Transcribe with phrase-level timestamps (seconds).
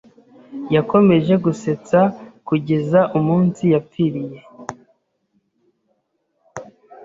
[0.75, 1.99] Yakomeje gusetsa
[2.47, 4.39] kugeza umunsi yapfiriye.